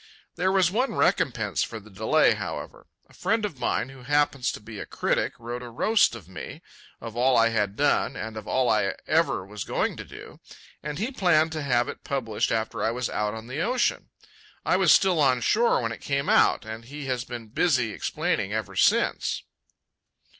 There 0.35 0.51
was 0.51 0.71
one 0.71 0.95
recompense 0.95 1.61
for 1.61 1.79
the 1.79 1.91
delay, 1.91 2.33
however. 2.33 2.87
A 3.07 3.13
friend 3.13 3.45
of 3.45 3.59
mine, 3.59 3.89
who 3.89 4.01
happens 4.01 4.51
to 4.51 4.59
be 4.59 4.79
a 4.79 4.87
critic, 4.87 5.33
wrote 5.37 5.61
a 5.61 5.69
roast 5.69 6.15
of 6.15 6.27
me, 6.27 6.63
of 6.99 7.15
all 7.15 7.37
I 7.37 7.49
had 7.49 7.75
done, 7.75 8.15
and 8.15 8.35
of 8.35 8.47
all 8.47 8.67
I 8.67 8.95
ever 9.05 9.45
was 9.45 9.63
going 9.63 9.95
to 9.97 10.03
do; 10.03 10.39
and 10.81 10.97
he 10.97 11.11
planned 11.11 11.51
to 11.51 11.61
have 11.61 11.87
it 11.87 12.03
published 12.03 12.51
after 12.51 12.83
I 12.83 12.89
was 12.89 13.11
out 13.11 13.35
on 13.35 13.45
the 13.45 13.59
ocean. 13.61 14.09
I 14.65 14.75
was 14.75 14.91
still 14.91 15.19
on 15.19 15.39
shore 15.39 15.79
when 15.83 15.91
it 15.91 16.01
came 16.01 16.29
out, 16.29 16.65
and 16.65 16.85
he 16.85 17.05
has 17.05 17.23
been 17.23 17.49
busy 17.49 17.93
explaining 17.93 18.51
ever 18.53 18.75
since. 18.75 19.43